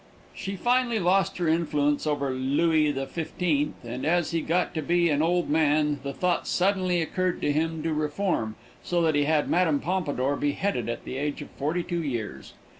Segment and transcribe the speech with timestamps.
[0.33, 5.11] She finally lost her influence over Looey the XV, and as he got to be
[5.11, 9.47] an old man the thought suddenly occurred to him to reform, and so he had
[9.47, 9.77] Mme.
[9.79, 12.55] Pompadour beheaded at the age of forty two years.